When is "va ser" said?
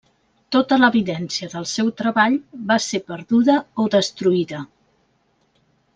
2.71-3.03